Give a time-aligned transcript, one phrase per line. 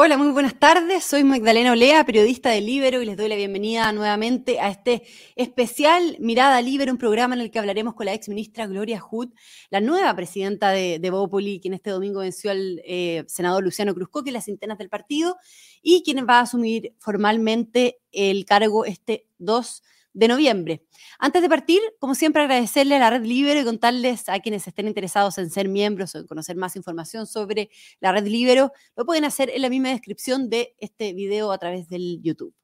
[0.00, 1.02] Hola, muy buenas tardes.
[1.02, 5.02] Soy Magdalena Olea, periodista de Libero, y les doy la bienvenida nuevamente a este
[5.34, 9.30] especial Mirada Libero, un programa en el que hablaremos con la ex ministra Gloria Hood,
[9.70, 14.22] la nueva presidenta de, de Bópoli, quien este domingo venció al eh, senador Luciano Cruzco,
[14.22, 15.36] que es las internas del partido,
[15.82, 20.84] y quien va a asumir formalmente el cargo este 2 de noviembre.
[21.18, 24.88] Antes de partir, como siempre, agradecerle a la Red Libero y contarles a quienes estén
[24.88, 29.24] interesados en ser miembros o en conocer más información sobre la Red Libero, lo pueden
[29.24, 32.54] hacer en la misma descripción de este video a través del YouTube.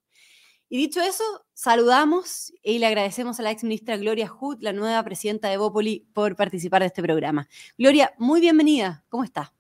[0.69, 5.03] Y dicho eso, saludamos y le agradecemos a la ex ministra Gloria Hood, la nueva
[5.05, 7.49] presidenta de Bópoli, por participar de este programa.
[7.79, 9.05] Gloria, muy bienvenida.
[9.09, 9.53] ¿Cómo está?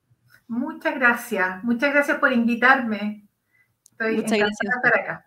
[0.49, 1.63] Muchas gracias.
[1.63, 3.29] Muchas gracias por invitarme.
[3.93, 4.59] Estoy Muchas gracias.
[4.61, 5.27] de estar acá.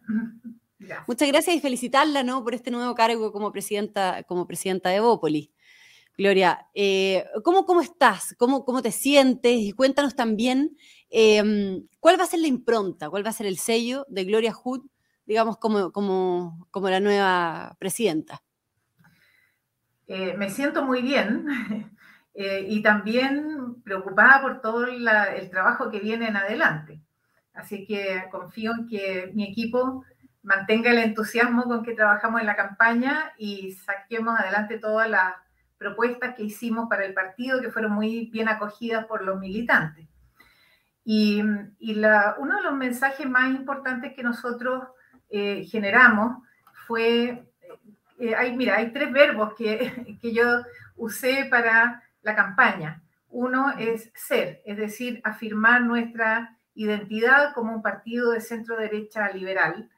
[1.08, 2.44] Muchas gracias y felicitarla ¿no?
[2.44, 5.52] por este nuevo cargo como presidenta, como presidenta de Bópoli.
[6.18, 8.34] Gloria, eh, ¿cómo, ¿cómo, estás?
[8.40, 9.60] ¿Cómo, ¿Cómo te sientes?
[9.60, 10.76] Y cuéntanos también
[11.12, 14.52] em, cuál va a ser la impronta, cuál va a ser el sello de Gloria
[14.52, 14.82] Hood,
[15.28, 18.42] digamos, como, como, como la nueva presidenta.
[20.08, 21.46] Eh, me siento muy bien
[22.34, 27.02] eh, y también preocupada por todo el trabajo que viene en adelante.
[27.54, 30.04] Así que confío en que mi equipo
[30.48, 35.34] mantenga el entusiasmo con que trabajamos en la campaña y saquemos adelante todas las
[35.78, 40.08] propuestas que hicimos para el partido, que fueron muy bien acogidas por los militantes.
[41.04, 44.86] Y, uno de los mensajes más importantes que nosotros
[45.30, 46.42] eh, generamos
[46.88, 47.46] fue,
[48.18, 50.64] eh, hay, mira, hay tres verbos que, que yo
[50.96, 53.04] usé para la campaña.
[53.30, 59.90] Uno es ser, es decir, afirmar nuestra identidad como un partido de centro derecha liberal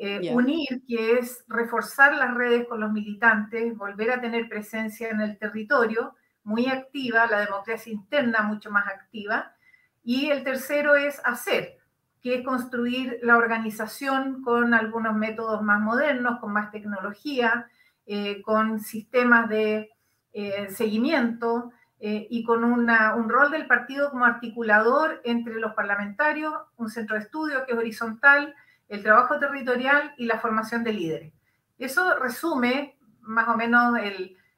[0.00, 5.20] eh, unir, que es reforzar las redes con los militantes, volver a tener presencia en
[5.20, 6.14] el territorio,
[6.44, 9.56] muy activa, la democracia interna mucho más activa.
[10.04, 11.78] Y el tercero es hacer,
[12.22, 17.66] que es construir la organización con algunos métodos más modernos, con más tecnología,
[18.06, 19.90] eh, con sistemas de
[20.32, 27.16] eh, seguimiento y con un rol del partido como articulador entre los parlamentarios, un centro
[27.16, 28.54] de estudio que es horizontal,
[28.88, 31.32] el trabajo territorial y la formación de líderes.
[31.78, 33.98] Eso resume más o menos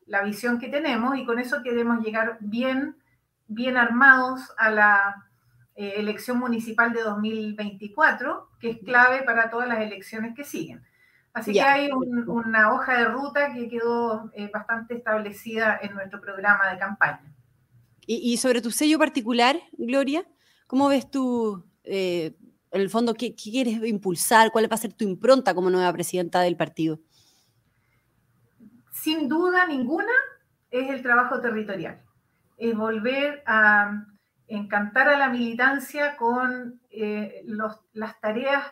[0.06, 2.96] la visión que tenemos y con eso queremos llegar bien,
[3.46, 5.26] bien armados a la
[5.76, 10.82] eh, elección municipal de 2024, que es clave para todas las elecciones que siguen.
[11.32, 16.70] Así que hay una hoja de ruta que quedó eh, bastante establecida en nuestro programa
[16.70, 17.32] de campaña.
[18.04, 20.26] Y, sobre tu sello particular, Gloria,
[20.66, 22.36] ¿cómo ves tú eh,
[22.72, 24.52] en el fondo, ¿qué, quieres impulsar?
[24.52, 27.00] ¿Cuál va a ser tu impronta como nueva presidenta del partido?
[28.92, 30.12] Sin duda ninguna,
[30.70, 32.02] es el trabajo territorial.
[32.56, 34.06] Es volver a
[34.46, 37.44] encantar a la militancia con eh,
[37.92, 38.64] las tareas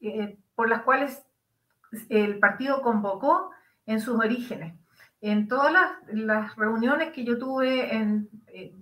[0.00, 1.24] eh, por las cuales
[2.08, 3.50] el partido convocó
[3.86, 4.74] en sus orígenes.
[5.20, 5.72] En todas
[6.12, 8.28] las, reuniones que yo tuve en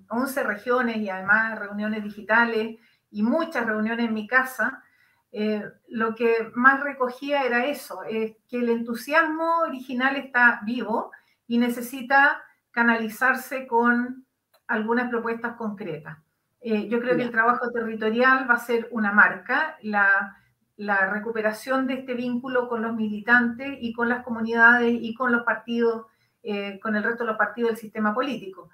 [0.09, 2.79] 11 regiones y además reuniones digitales,
[3.13, 4.83] y muchas reuniones en mi casa,
[5.31, 11.13] eh, lo que más recogía era eso, es que el entusiasmo original está vivo
[11.47, 14.27] y necesita canalizarse con
[14.67, 16.19] algunas propuestas concretas.
[16.61, 20.39] Eh, yo creo que el trabajo territorial va a ser una marca, la,
[21.13, 26.07] recuperación de este vínculo con los militantes y con las comunidades y con los partidos,
[26.43, 28.69] eh, con el resto de los partidos del sistema político.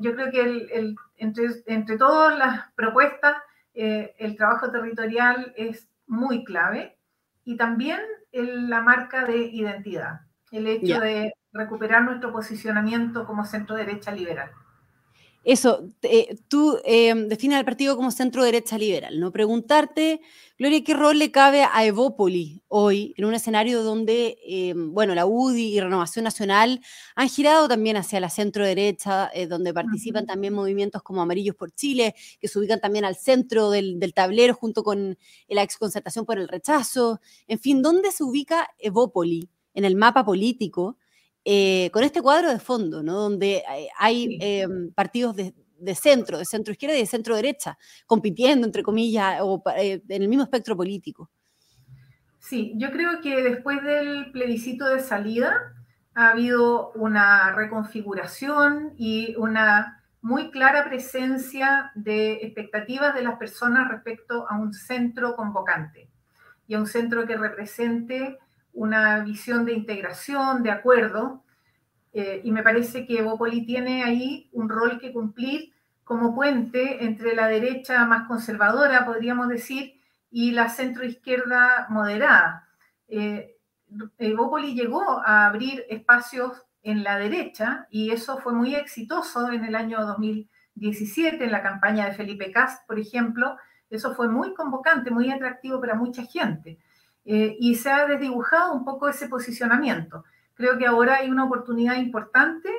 [0.00, 3.36] yo creo que entre, entre todas las propuestas
[3.76, 6.98] eh, el trabajo territorial es muy clave
[7.44, 8.00] y también
[8.32, 10.20] la marca de identidad,
[10.50, 14.50] el hecho de recuperar nuestro posicionamiento como centro derecha liberal.
[15.46, 15.88] Eso,
[16.48, 19.30] tú eh, defines al partido como centro derecha liberal, ¿no?
[19.30, 20.20] Preguntarte,
[20.58, 25.24] Gloria, ¿qué rol le cabe a Evópoli hoy en un escenario donde, eh, bueno, la
[25.24, 26.80] UDI y Renovación Nacional
[27.14, 31.70] han girado también hacia la centro derecha, eh, donde participan también movimientos como Amarillos por
[31.70, 35.16] Chile, que se ubican también al centro del, del tablero junto con
[35.48, 37.20] la exconcertación por el rechazo?
[37.46, 40.96] En fin, ¿dónde se ubica Evópoli en el mapa político?
[41.48, 43.12] Eh, con este cuadro de fondo, ¿no?
[43.20, 43.62] donde
[43.96, 45.54] hay em, partidos de,
[45.94, 50.28] centro, de centro izquierda y de centro derecha, compitiendo, entre comillas, o, eh, en el
[50.28, 51.30] mismo espectro político.
[52.40, 55.72] Sí, yo creo que después del plebiscito de salida
[56.16, 64.50] ha habido una reconfiguración y una muy clara presencia de expectativas de las personas respecto
[64.50, 66.10] a un centro convocante
[66.66, 68.36] y a un centro que represente
[68.76, 71.42] una visión de integración, de acuerdo,
[72.12, 75.72] eh, y me parece que Bopoli tiene ahí un rol que cumplir
[76.04, 80.00] como puente entre la derecha más conservadora, podríamos decir,
[80.30, 82.68] y la centroizquierda moderada.
[83.08, 83.56] Eh,
[84.18, 90.04] llegó a abrir espacios en la derecha y eso fue muy exitoso en el año
[90.06, 93.56] 2017, en la campaña de Felipe Cast, por ejemplo.
[93.90, 96.78] Eso fue muy convocante, muy atractivo para mucha gente.
[97.26, 100.24] Eh, y se ha desdibujado un poco ese posicionamiento.
[100.54, 102.70] Creo que ahora hay una oportunidad importante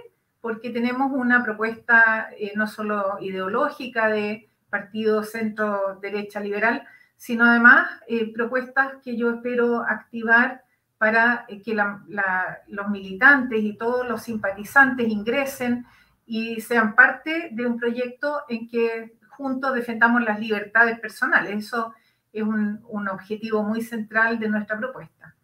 [0.41, 8.31] porque tenemos una propuesta eh, no solo ideológica de partido centro-derecha liberal, sino además eh,
[8.31, 10.63] propuestas que yo espero activar
[10.97, 15.85] para eh, que los militantes y todos los simpatizantes ingresen
[16.25, 21.65] y sean parte de un proyecto en que juntos defendamos las libertades personales.
[21.65, 21.93] Eso
[22.39, 25.35] es un, objetivo muy central de nuestra propuesta.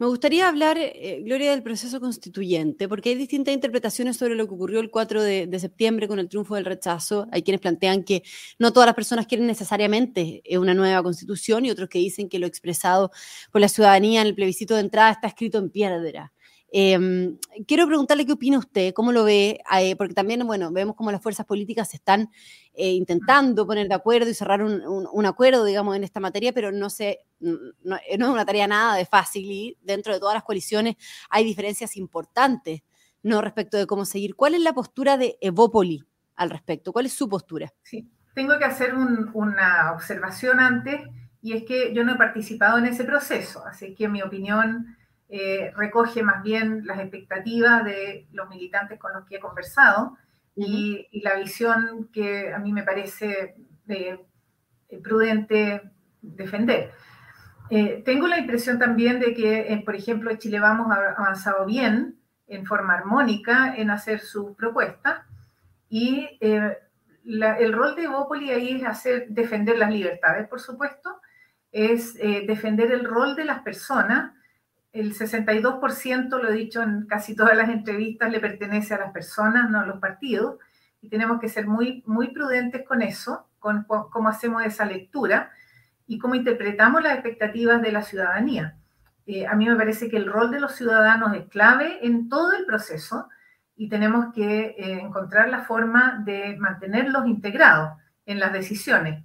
[0.00, 4.54] Me gustaría hablar, eh, Gloria, del proceso constituyente, porque hay distintas interpretaciones sobre lo que
[4.54, 7.28] ocurrió el 4 de, septiembre con el triunfo del rechazo.
[7.32, 8.22] Hay quienes plantean que
[8.58, 12.38] no todas las personas quieren necesariamente eh, una nueva constitución y otros que dicen que
[12.38, 13.10] lo expresado
[13.52, 16.32] por la ciudadanía en el plebiscito de entrada está escrito en piedra.
[16.72, 17.36] Em,
[17.66, 21.20] quiero preguntarle qué opina usted, cómo lo ve, eh, porque también, bueno, vemos cómo las
[21.20, 22.30] fuerzas políticas están
[22.74, 26.88] eh, intentando poner de acuerdo y cerrar un, acuerdo, digamos, en esta materia, pero no,
[26.88, 30.94] sé, no, es una tarea nada de fácil y dentro de todas las coaliciones
[31.28, 32.82] hay diferencias importantes,
[33.22, 33.40] ¿no?
[33.40, 34.36] Respecto de cómo seguir.
[34.36, 36.04] ¿Cuál es la postura de Evópoli
[36.36, 36.92] al respecto?
[36.92, 37.72] ¿Cuál es su postura?
[37.82, 41.00] Sí, tengo que hacer una observación antes
[41.42, 44.96] y es que yo no he participado en ese proceso, así que mi opinión
[45.32, 50.18] eh, recoge más bien las expectativas de los militantes con los que he conversado
[50.56, 53.54] y, la visión que a mí me parece
[53.86, 54.18] eh,
[55.04, 55.82] prudente
[56.20, 56.90] defender.
[57.70, 62.18] Eh, tengo la impresión también de que, por ejemplo, Chile Vamos ha avanzado bien
[62.48, 65.28] en forma armónica en hacer su propuesta
[65.88, 71.20] y el rol de Evópoli ahí es hacer, defender las libertades, por supuesto,
[71.70, 74.32] es defender el rol de las personas
[74.92, 79.70] el 62%, lo he dicho en casi todas las entrevistas, le pertenece a las personas,
[79.70, 80.58] no a los partidos,
[81.00, 85.50] y tenemos que ser muy, muy prudentes con eso, con cómo hacemos esa lectura
[86.06, 88.76] y cómo interpretamos las expectativas de la ciudadanía.
[89.26, 92.52] Eh, a mí me parece que el rol de los ciudadanos es clave en todo
[92.52, 93.28] el proceso
[93.76, 97.92] y tenemos que eh, encontrar la forma de mantenerlos integrados
[98.26, 99.24] en las decisiones.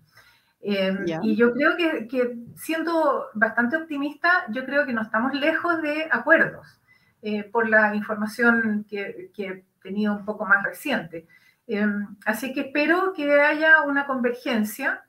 [0.67, 6.07] Em, y yo creo que, siendo bastante optimista, yo creo que no estamos lejos de
[6.09, 6.81] acuerdos
[7.21, 11.27] eh, por la información que, he tenido un poco más reciente.
[11.67, 15.03] Em, así que espero que haya una convergencia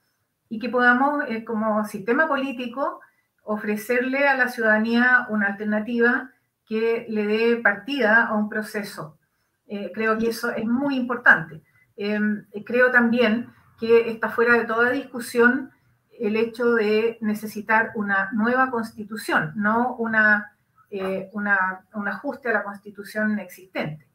[0.50, 3.00] y que podamos, eh, como sistema político,
[3.42, 6.32] ofrecerle a la ciudadanía una alternativa
[6.66, 9.16] que le dé partida a un proceso.
[9.66, 11.62] Eh, creo que eso es muy importante.
[11.96, 15.70] Em, creo también que está fuera de toda discusión
[16.18, 20.56] el hecho de necesitar una nueva constitución, no una,
[20.90, 24.06] eh, una un ajuste a la constitución existente.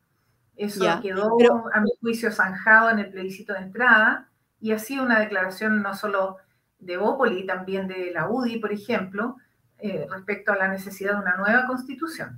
[0.55, 1.37] Eso quedó,
[1.73, 4.29] a mi juicio, zanjado en el plebiscito de entrada
[4.59, 6.37] y ha sido una declaración no solo
[6.79, 9.37] de Bópoli, también de la UDI, por ejemplo,
[9.79, 12.37] eh, respecto a la necesidad de una nueva constitución.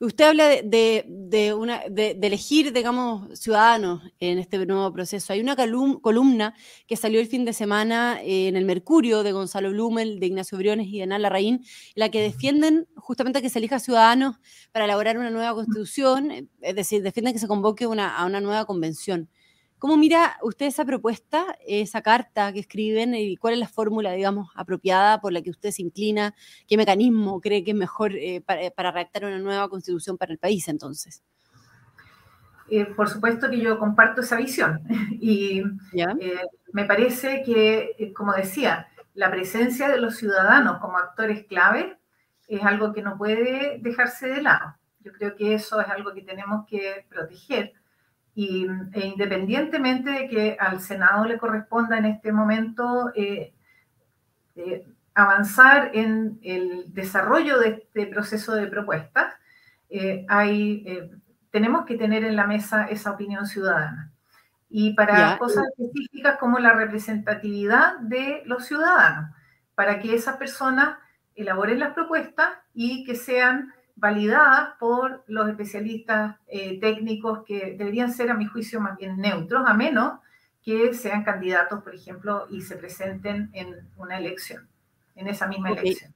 [0.00, 5.32] Usted habla de, una, de, elegir, digamos, ciudadanos en este nuevo proceso.
[5.32, 6.54] Hay una columna
[6.86, 10.88] que salió el fin de semana en el Mercurio de Gonzalo Blumel, de Ignacio Briones
[10.88, 11.64] y de Ana Larraín,
[11.94, 14.36] la que defienden justamente que se elija ciudadanos
[14.72, 19.30] para elaborar una nueva constitución, es decir, defienden que se convoque a una nueva convención.
[19.78, 24.48] ¿Cómo mira usted esa propuesta, esa carta que escriben y cuál es la fórmula, digamos,
[24.54, 26.34] apropiada por la que usted se inclina?
[26.66, 30.66] ¿Qué mecanismo cree que es mejor eh, para, redactar una nueva constitución para el país
[30.68, 31.22] entonces?
[32.70, 34.80] Eh, por supuesto que yo comparto esa visión
[35.20, 36.40] y eh,
[36.72, 41.98] me parece que, como decía, la presencia de los ciudadanos como actores clave
[42.48, 44.74] es algo que no puede dejarse de lado.
[45.00, 47.74] Yo creo que eso es algo que tenemos que proteger
[48.36, 53.54] y, e independientemente de que al Senado le corresponda en este momento eh,
[54.54, 59.32] eh, avanzar en el desarrollo de este proceso de propuestas,
[59.88, 61.10] eh, hay,
[61.50, 64.12] tenemos que tener en la mesa esa opinión ciudadana.
[64.68, 69.30] Y para cosas específicas como la representatividad de los ciudadanos,
[69.74, 70.98] para que esas personas
[71.34, 78.30] elaboren las propuestas y que sean validadas por los especialistas eh, técnicos que deberían ser,
[78.30, 80.20] a mi juicio, más bien neutros, a menos
[80.62, 84.68] que sean candidatos, por ejemplo, y se presenten en una elección,
[85.14, 86.12] en esa misma elección.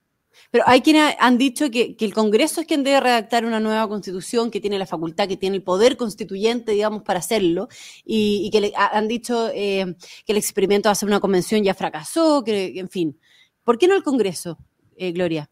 [0.51, 4.51] Pero hay quienes han dicho que, el Congreso es quien debe redactar una nueva constitución,
[4.51, 7.69] que tiene la facultad, que tiene el poder constituyente, digamos, para hacerlo,
[8.05, 9.95] y, que le, han dicho eh,
[10.27, 13.19] que el experimento de hacer una convención ya fracasó, que, en fin.
[13.65, 14.59] ¿Por qué no el Congreso,
[14.97, 15.49] eh, Gloria?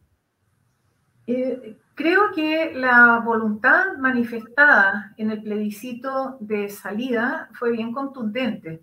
[1.27, 8.81] Eh, creo que la voluntad manifestada en el plebiscito de salida fue bien contundente.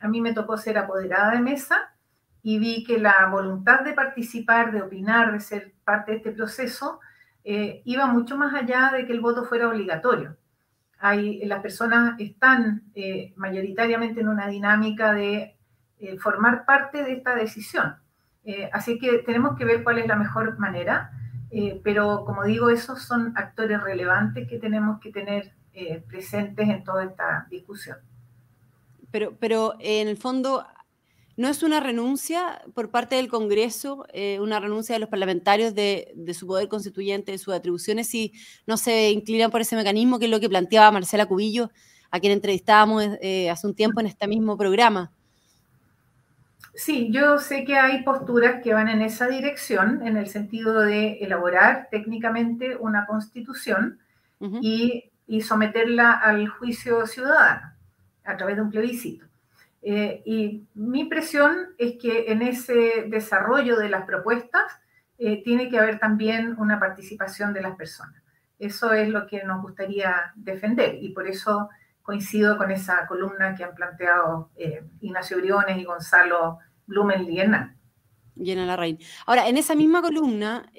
[0.00, 1.94] A mí me tocó ser apoderada de mesa
[2.42, 6.98] y vi que la voluntad de participar, de opinar, de ser parte de este proceso,
[7.44, 10.36] eh, iba mucho más allá de que el voto fuera obligatorio.
[10.98, 15.56] Hay, las personas están eh, mayoritariamente en una dinámica de
[16.00, 17.94] eh, formar parte de esta decisión.
[18.72, 21.12] así que tenemos que ver cuál es la mejor manera,
[21.82, 25.52] pero como digo, esos son actores relevantes que tenemos que tener
[26.08, 27.98] presentes en toda esta discusión.
[29.10, 30.66] Pero, pero en el fondo
[31.36, 36.14] ¿No es una renuncia por parte del Congreso, eh, una renuncia de los parlamentarios de,
[36.32, 38.32] su poder constituyente, de sus atribuciones, si
[38.66, 41.70] no se inclinan por ese mecanismo, que es lo que planteaba Marcela Cubillo,
[42.10, 45.12] a quien entrevistábamos eh, hace un tiempo en este mismo programa?
[46.76, 51.14] Sí, yo sé que hay posturas que van en esa dirección, en el sentido de
[51.20, 53.98] elaborar técnicamente una constitución
[54.60, 57.72] y someterla al juicio ciudadano
[58.24, 59.26] a través de un plebiscito.
[59.82, 64.64] Eh, y mi impresión es que en ese desarrollo de las propuestas
[65.16, 68.20] eh, tiene que haber también una participación de las personas.
[68.58, 71.68] Eso es lo que nos gustaría defender y por eso
[72.02, 77.26] coincido con esa columna que han planteado eh, Ignacio Briones y Gonzalo Blumen.
[78.36, 78.98] Llena la raíz.
[79.24, 80.70] Ahora, en esa misma columna,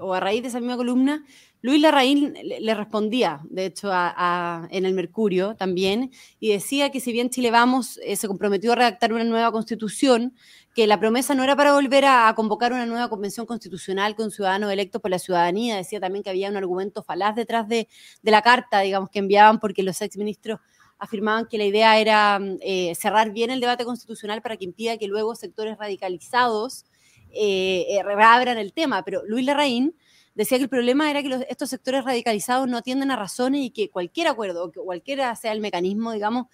[0.00, 1.24] o a raíz de esa misma columna,
[1.62, 7.30] Luis Larraín le respondía, de hecho, en el Mercurio también, y decía que si bien
[7.30, 10.34] Chile Vamos eh, se comprometió a redactar una nueva constitución,
[10.74, 14.72] que la promesa no era para volver a, convocar una nueva convención constitucional con ciudadanos
[14.72, 17.88] electos por la ciudadanía, decía también que había un argumento falaz detrás de,
[18.22, 20.58] la carta, digamos, que enviaban porque los exministros
[20.98, 25.08] afirmaban que la idea era eh, cerrar bien el debate constitucional para que impida que
[25.08, 26.84] luego sectores radicalizados
[27.30, 29.94] eh, eh reabran el tema, pero Luis Larraín
[30.34, 33.90] decía que el problema era que estos sectores radicalizados no atienden a razones y que
[33.90, 36.46] cualquier acuerdo, que cualquiera sea el mecanismo, digamos,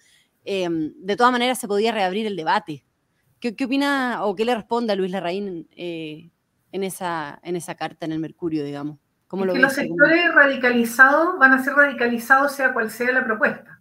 [0.45, 2.85] em, de todas maneras se podía reabrir el debate.
[3.39, 6.29] ¿Qué, opina o qué le responde a Luis Larraín eh,
[6.73, 8.97] en, esa, en esa carta en el Mercurio, digamos?
[9.27, 13.78] ¿Cómo lo que los sectores radicalizados van a ser radicalizados sea cual sea la propuesta.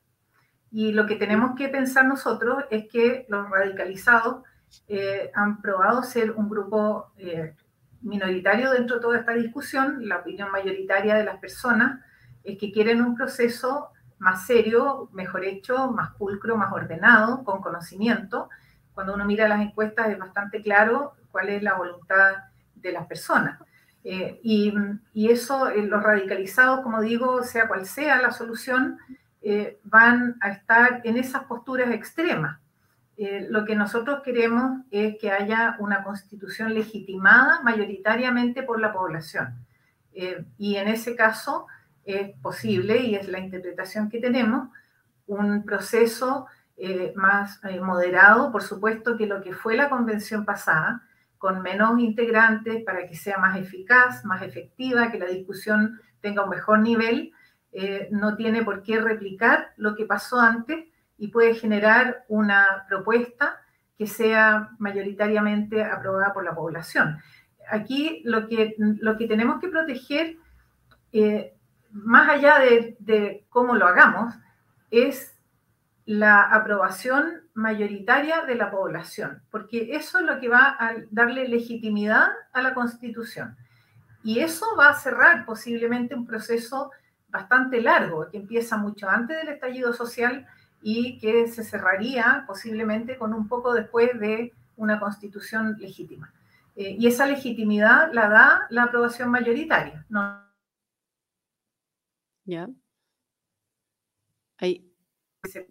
[0.71, 4.45] Y lo que tenemos que pensar nosotros es que los radicalizados
[4.87, 7.55] eh, han probado ser un grupo eh,
[8.03, 12.01] minoritario dentro de toda esta discusión, la opinión mayoritaria de las personas
[12.45, 18.49] es que quieren un proceso más serio, mejor hecho, más pulcro, más ordenado, con conocimiento.
[18.95, 22.33] Cuando uno mira las encuestas es bastante claro cuál es la voluntad
[22.75, 23.61] de las personas.
[24.05, 24.73] Eh, y,
[25.31, 28.99] eso, eh, los radicalizados, como digo, sea cual sea la solución,
[29.41, 32.59] eh, van a estar en esas posturas extremas.
[33.17, 39.55] Eh, lo que nosotros queremos es que haya una constitución legitimada mayoritariamente por la población.
[40.13, 41.67] Eh, y en ese caso
[42.05, 44.71] es posible, y es la interpretación que tenemos,
[45.27, 46.47] un proceso
[47.17, 51.03] más moderado, por supuesto, que lo que fue la convención pasada,
[51.37, 56.51] con menos integrantes para que sea más eficaz, más efectiva, que la discusión tenga un
[56.51, 57.33] mejor nivel,
[58.11, 60.87] no tiene por qué replicar lo que pasó antes,
[61.19, 63.61] y puede generar una propuesta
[63.97, 67.19] que sea mayoritariamente aprobada por la población.
[67.69, 70.37] Aquí lo que, lo que tenemos que proteger,
[71.13, 71.55] eh,
[71.91, 74.35] más allá de cómo lo hagamos,
[74.91, 75.37] es
[76.07, 82.29] la aprobación mayoritaria de la población, porque eso es lo que va a darle legitimidad
[82.53, 83.57] a la Constitución.
[84.23, 86.93] Y eso va a cerrar posiblemente un proceso
[87.29, 90.47] bastante largo, que empieza mucho antes del estallido social
[90.83, 96.33] y que se cerraría posiblemente con un poco después de una constitución legítima.
[96.77, 100.07] Eh, y esa legitimidad la da la aprobación mayoritaria.
[100.09, 100.41] ¿no?
[102.45, 102.69] Ya.
[104.59, 104.85] Ahí.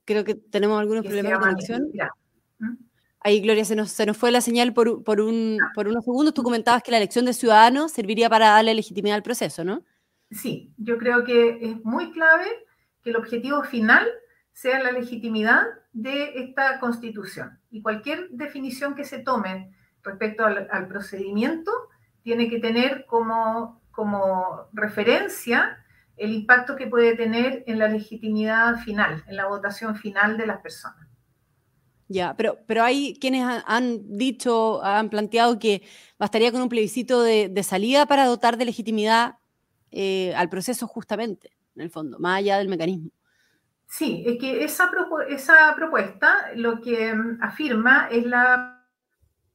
[0.05, 1.91] Creo que tenemos algunos problemas de conexión.
[2.59, 2.75] ¿Mm?
[3.21, 5.71] Ahí, Gloria, se nos, se nos fue la señal por, por, un, ah.
[5.73, 6.33] por unos segundos.
[6.33, 9.83] Tú comentabas que la elección de ciudadanos serviría para darle legitimidad al proceso, ¿no?
[10.31, 12.47] Sí, yo creo que es muy clave
[13.01, 14.07] que el objetivo final
[14.51, 17.59] sea la legitimidad de esta constitución.
[17.69, 19.71] Y cualquier definición que se tome
[20.03, 21.71] respecto al, procedimiento
[22.23, 25.77] tiene que tener como, como referencia
[26.17, 30.61] el impacto que puede tener en la legitimidad final, en la votación final de las
[30.61, 31.07] personas.
[32.09, 35.83] Ya, pero, pero hay quienes han, dicho, han planteado que
[36.17, 39.35] bastaría con un plebiscito de, salida para dotar de legitimidad
[39.91, 43.11] eh, al proceso justamente, en el fondo, más allá del mecanismo.
[43.87, 44.91] Sí, es que esa,
[45.29, 48.85] esa propuesta lo que mm, afirma es la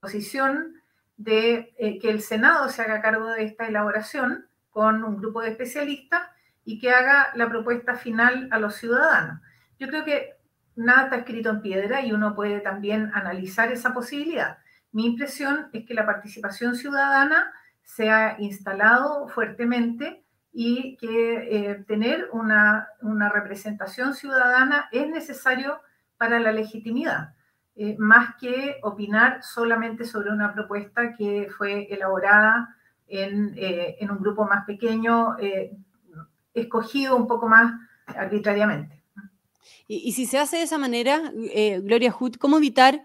[0.01, 0.81] posición
[1.17, 5.51] de eh, que el Senado se haga cargo de esta elaboración con un grupo de
[5.51, 6.23] especialistas
[6.65, 9.41] y que haga la propuesta final a los ciudadanos.
[9.79, 10.37] Yo creo que
[10.77, 14.59] nada está escrito en piedra y uno puede también analizar esa posibilidad.
[14.93, 20.22] Mi impresión es que la participación ciudadana se ha instalado fuertemente
[20.53, 22.89] y que eh, tener una,
[23.33, 25.81] representación ciudadana es necesario
[26.19, 27.35] para la legitimidad,
[27.75, 34.19] eh, más que opinar solamente sobre una propuesta que fue elaborada en, eh, en un
[34.19, 35.37] grupo más pequeño,
[36.55, 37.73] escogido un poco más
[38.07, 39.03] arbitrariamente.
[39.89, 41.33] Y, si se hace de esa manera,
[41.83, 43.03] Gloria Hood, ¿cómo evitar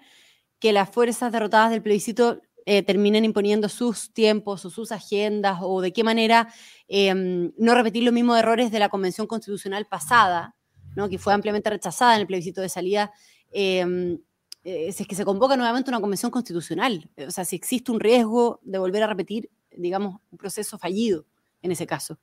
[0.59, 5.79] que las fuerzas derrotadas del plebiscito eh, terminen imponiendo sus tiempos o sus agendas o
[5.79, 6.49] de qué manera
[6.89, 10.53] em, no repetir los mismos errores de la Convención Constitucional pasada,
[10.93, 11.07] ¿no?
[11.07, 13.13] que fue ampliamente rechazada en el plebiscito de salida,
[13.53, 14.19] em,
[14.65, 18.01] eh, si es que se convoca nuevamente una Convención Constitucional, o sea, si existe un
[18.01, 21.25] riesgo de volver a repetir, digamos, un proceso fallido
[21.61, 22.19] en ese caso.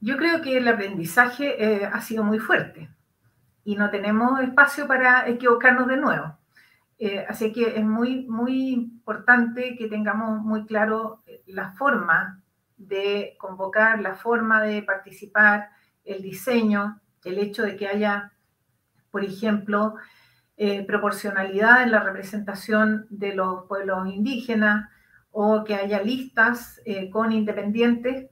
[0.00, 2.90] Yo creo que el aprendizaje ha sido muy fuerte
[3.64, 6.38] y no tenemos espacio para equivocarnos de nuevo.
[6.98, 12.42] Eh, así que es muy, muy importante que tengamos muy claro eh, la forma
[12.76, 15.70] de convocar, la forma de participar,
[16.04, 18.32] el diseño, el hecho de que haya,
[19.10, 19.96] por ejemplo,
[20.56, 24.88] eh, proporcionalidad en la representación de los pueblos indígenas
[25.30, 26.80] o que haya listas
[27.12, 28.30] con independientes,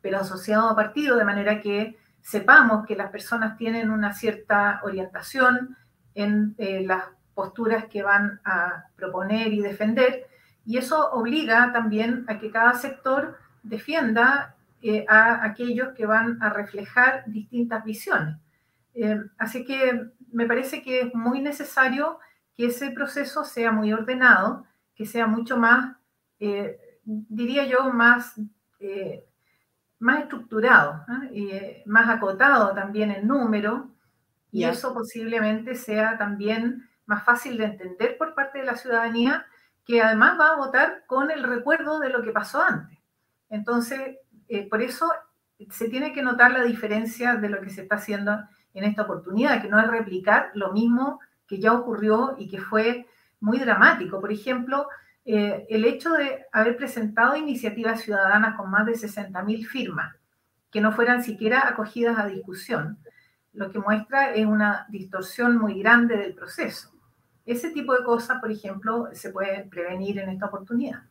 [0.00, 5.76] pero asociados a partidos, de manera que sepamos que las personas tienen una cierta orientación
[6.14, 7.04] en eh, las
[7.34, 10.26] posturas que van a proponer y defender,
[10.64, 16.50] y eso obliga también a que cada sector defienda eh, a aquellos que van a
[16.50, 18.36] reflejar distintas visiones.
[18.94, 22.18] Eh, así que me parece que es muy necesario
[22.54, 25.96] que ese proceso sea muy ordenado, que sea mucho más,
[27.04, 28.34] diría yo, más
[30.02, 33.88] más estructurado eh, más acotado también en número,
[34.50, 39.46] y eso posiblemente sea también más fácil de entender por parte de la ciudadanía,
[39.84, 42.98] que además va a votar con el recuerdo de lo que pasó antes.
[43.48, 44.16] Entonces,
[44.48, 45.12] eh, por eso
[45.70, 48.38] se tiene que notar la diferencia de lo que se está haciendo
[48.74, 53.06] en esta oportunidad, que no es replicar lo mismo que ya ocurrió y que fue
[53.40, 54.20] muy dramático.
[54.20, 54.88] Por ejemplo,
[55.24, 60.16] eh, el hecho de haber presentado iniciativas ciudadanas con más de 60.000 firmas,
[60.70, 62.98] que no fueran siquiera acogidas a discusión,
[63.52, 66.91] lo que muestra es una distorsión muy grande del proceso.
[67.44, 71.02] Ese tipo de cosas, por ejemplo, se puede prevenir en esta oportunidad.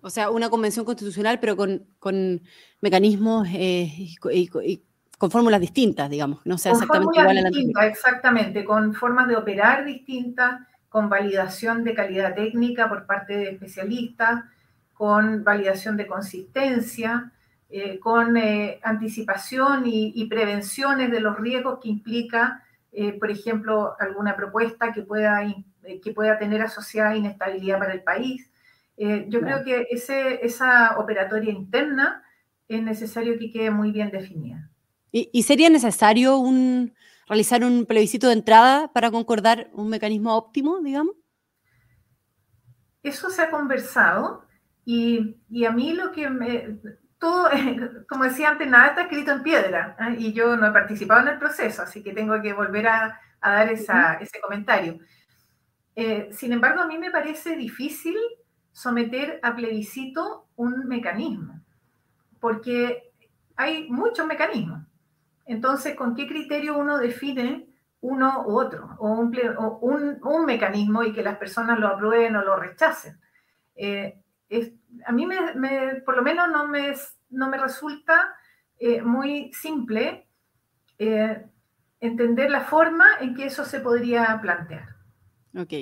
[0.00, 2.42] O sea, una convención constitucional, pero con,
[2.80, 4.82] mecanismos eh, y,
[5.18, 9.84] con fórmulas distintas, digamos, no sea exactamente igual a la Exactamente, con formas de operar
[9.84, 14.44] distintas, con validación de calidad técnica por parte de especialistas,
[14.92, 17.32] con validación de consistencia,
[17.70, 22.62] eh, con eh, anticipación y, prevenciones de los riesgos que implica,
[22.94, 25.42] eh, por ejemplo, alguna propuesta que pueda,
[26.02, 28.50] que pueda tener asociada inestabilidad para el país.
[28.96, 32.22] yo creo que ese, esa operatoria interna
[32.68, 34.70] es necesario que quede muy bien definida.
[35.10, 36.92] y sería necesario un,
[37.26, 41.14] realizar un plebiscito de entrada para concordar un mecanismo óptimo, digamos?
[43.02, 44.44] Eso se ha conversado
[44.84, 46.78] y, a mí lo que me...
[47.24, 47.48] Todo,
[48.06, 50.16] como decía antes, nada está escrito en piedra ¿eh?
[50.18, 53.70] y yo no he participado en el proceso, así que tengo que volver a, dar
[53.72, 54.98] ese comentario.
[55.96, 58.14] Eh, sin embargo, a mí me parece difícil
[58.72, 61.62] someter a plebiscito un mecanismo,
[62.40, 63.10] porque
[63.56, 64.82] hay muchos mecanismos.
[65.46, 67.70] Entonces, ¿con qué criterio uno define
[68.02, 68.96] uno u otro?
[68.98, 73.18] O un, mecanismo y que las personas lo aprueben o lo rechacen.
[73.76, 74.22] Eh,
[75.06, 76.94] a mí, me, por lo menos, no me,
[77.30, 78.34] no me resulta
[78.78, 80.28] eh, muy simple
[80.98, 81.44] eh,
[82.00, 84.96] entender la forma en que eso se podría plantear.
[85.56, 85.72] Ok.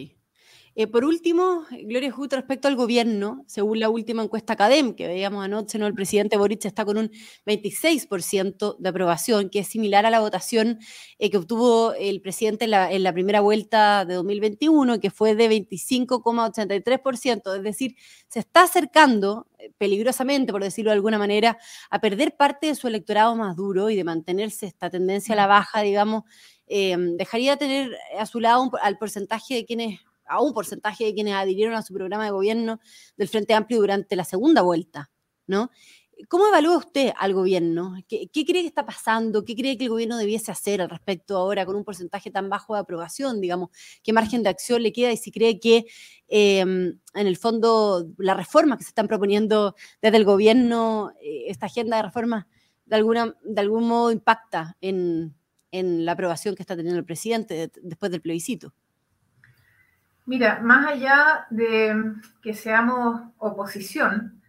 [0.74, 5.44] Eh, por último, Gloria Hood, respecto al gobierno, según la última encuesta Academ que veíamos
[5.44, 5.86] anoche, ¿no?
[5.86, 7.10] el presidente Boric está con un
[7.44, 10.78] 26% de aprobación, que es similar a la votación
[11.18, 17.54] eh, que obtuvo el presidente en la, primera vuelta de 2021, que fue de 25,83%.
[17.54, 17.94] Es decir,
[18.28, 21.58] se está acercando eh, peligrosamente, por decirlo de alguna manera,
[21.90, 25.46] a perder parte de su electorado más duro y de mantenerse esta tendencia a la
[25.46, 26.22] baja, digamos,
[26.66, 31.74] dejaría tener a su lado al porcentaje de quienes, a un porcentaje de quienes adhirieron
[31.74, 32.80] a su programa de gobierno
[33.16, 35.10] del Frente Amplio durante la segunda vuelta,
[35.46, 35.70] ¿no?
[36.28, 37.96] ¿Cómo evalúa usted al gobierno?
[38.08, 39.44] ¿Qué, cree que está pasando?
[39.44, 42.74] ¿Qué cree que el gobierno debiese hacer al respecto ahora con un porcentaje tan bajo
[42.74, 43.40] de aprobación?
[43.40, 43.70] Digamos,
[44.02, 45.12] ¿qué margen de acción le queda?
[45.12, 45.86] Y si cree que
[46.28, 51.66] em, en el fondo las reformas que se están proponiendo desde el gobierno, eh, esta
[51.66, 52.46] agenda de reformas,
[52.84, 55.34] de, alguna, de algún modo impacta en,
[55.72, 58.74] en la aprobación que está teniendo el presidente después del plebiscito.
[60.24, 64.40] Mira, más allá de que seamos oposición,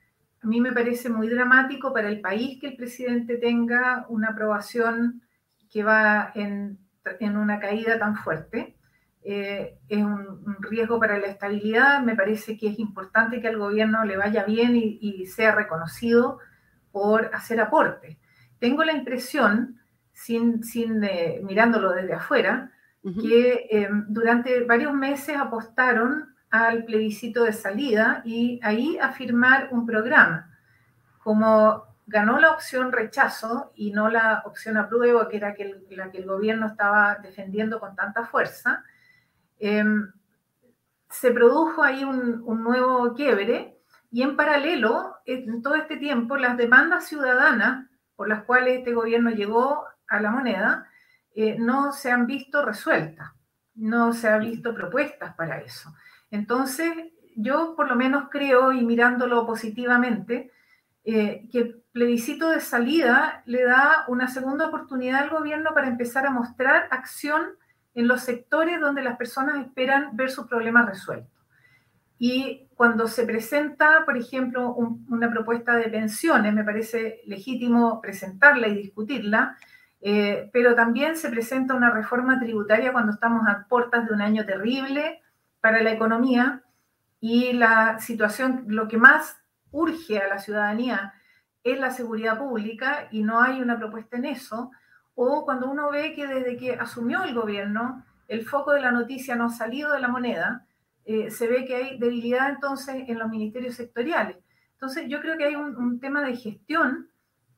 [0.43, 5.23] a mí me parece muy dramático para el país que el presidente tenga una aprobación
[5.71, 6.79] que va en,
[7.21, 8.75] una caída tan fuerte.
[9.23, 12.03] Eh, es un, riesgo para la estabilidad.
[12.03, 16.39] Me parece que es importante que al gobierno le vaya bien y, sea reconocido
[16.91, 18.19] por hacer aporte.
[18.59, 19.79] Tengo la impresión,
[20.11, 22.72] sin, sin eh, mirándolo desde afuera,
[23.03, 29.85] que eh, durante varios meses apostaron al plebiscito de salida y ahí a firmar un
[29.85, 30.49] programa.
[31.17, 35.55] Como ganó la opción rechazo y no la opción apruebo, que era
[35.89, 38.83] la que el gobierno estaba defendiendo con tanta fuerza,
[39.59, 40.11] em,
[41.09, 43.77] se produjo ahí un, nuevo quiebre
[44.11, 49.31] y en paralelo, en todo este tiempo, las demandas ciudadanas por las cuales este gobierno
[49.31, 50.87] llegó a la moneda
[51.35, 53.31] eh, no se han visto resueltas,
[53.75, 55.93] no se han visto propuestas para eso.
[56.29, 56.91] Entonces,
[57.35, 60.51] yo por lo menos creo, y mirándolo positivamente,
[61.05, 66.25] eh, que el plebiscito de salida le da una segunda oportunidad al gobierno para empezar
[66.25, 67.57] a mostrar acción
[67.93, 71.31] en los sectores donde las personas esperan ver sus problemas resueltos.
[72.17, 78.75] Y cuando se presenta, por ejemplo, una propuesta de pensiones, me parece legítimo presentarla y
[78.75, 79.57] discutirla,
[80.05, 84.45] eh, pero también se presenta una reforma tributaria cuando estamos a puertas de un año
[84.45, 85.21] terrible,
[85.61, 86.61] para la economía
[87.21, 89.37] y la situación, lo que más
[89.71, 91.13] urge a la ciudadanía
[91.63, 94.71] es la seguridad pública y no hay una propuesta en eso,
[95.15, 99.35] o cuando uno ve que desde que asumió el gobierno el foco de la noticia
[99.35, 100.65] no ha salido de la moneda,
[101.05, 104.37] eh, se ve que hay debilidad entonces en los ministerios sectoriales.
[104.73, 107.09] Entonces yo creo que hay un, tema de gestión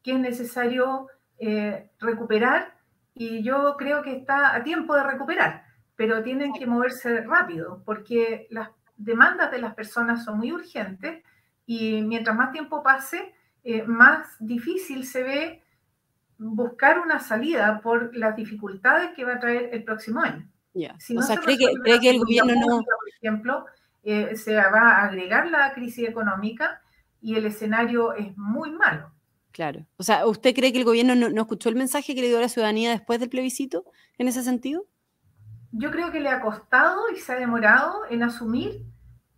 [0.04, 1.08] que es necesario
[1.40, 2.76] eh, recuperar
[3.14, 8.48] y yo creo que está a tiempo de recuperar pero tienen que moverse rápido porque
[8.50, 11.24] las demandas de las personas son muy urgentes
[11.66, 15.64] y mientras más tiempo pase, eh, más difícil se ve
[16.38, 20.48] buscar una salida por las dificultades que va a traer el próximo año.
[20.74, 22.84] o sea, cree que, el gobierno no...
[22.84, 23.66] Por ejemplo,
[24.04, 26.82] eh, se va a agregar la crisis económica
[27.22, 29.12] y el escenario es muy malo.
[29.56, 29.88] Claro.
[29.98, 32.38] O sea, ¿usted cree que el gobierno no, no escuchó el mensaje que le dio
[32.38, 33.86] a la ciudadanía después del plebiscito
[34.18, 34.86] en ese sentido?
[35.78, 38.86] yo creo que le ha costado y se ha demorado en asumir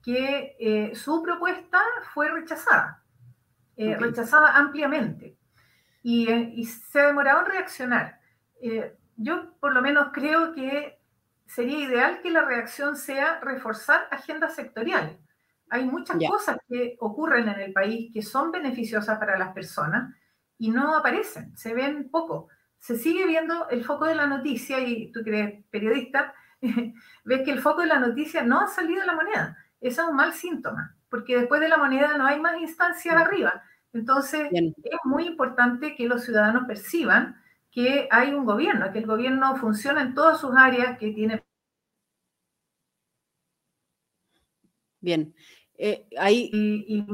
[0.04, 1.82] que eh, su propuesta
[2.14, 3.04] fue rechazada,
[3.76, 5.38] eh, rechazada ampliamente,
[6.04, 8.20] eh, y, se ha demorado en reaccionar.
[9.18, 11.00] yo por lo menos creo que
[11.48, 15.18] sería ideal que la reacción sea reforzar agendas sectoriales.
[15.70, 20.14] Hay muchas cosas que ocurren en el país que son beneficiosas para las personas
[20.58, 22.48] y no aparecen, se ven poco
[22.80, 26.34] se sigue viendo el foco de la noticia, y tú que eres periodista,
[27.26, 29.58] ves que el foco de la noticia no ha salido de la moneda.
[29.82, 33.22] Eso es un mal síntoma, porque después de la moneda no hay más instancia de
[33.22, 33.64] arriba.
[33.94, 39.56] Entonces, es muy importante que los ciudadanos perciban que hay un gobierno, que el gobierno
[39.56, 41.44] funciona en todas sus áreas, que tiene...
[45.00, 45.34] Bien.
[45.78, 46.50] Eh, ahí...
[46.54, 47.06] y,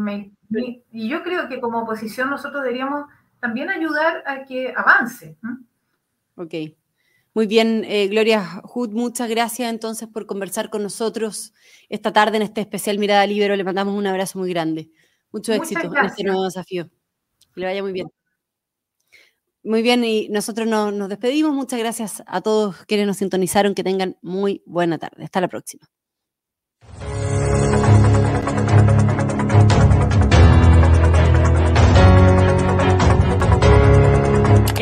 [0.91, 3.05] y yo creo que como oposición nosotros deberíamos
[3.39, 5.37] también ayudar a que avance.
[6.35, 6.53] Ok.
[7.35, 11.51] Muy bien, eh, Gloria Hood, muchas gracias entonces por conversar con nosotros
[11.89, 13.55] esta tarde en este especial Mirada Libero.
[13.55, 14.91] Le mandamos un abrazo muy grande.
[15.31, 16.89] Mucho éxito en este nuevo desafío.
[17.53, 18.07] Que le vaya muy bien.
[19.63, 21.53] Muy bien, y nosotros nos despedimos.
[21.53, 23.73] Muchas gracias a todos quienes nos sintonizaron.
[23.73, 25.23] Que tengan muy buena tarde.
[25.23, 25.92] Hasta la próxima.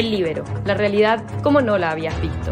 [0.01, 2.49] El Libero, la realidad como no la habías visto.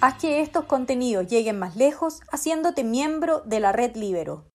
[0.00, 4.51] Haz que estos contenidos lleguen más lejos haciéndote miembro de la red Libero.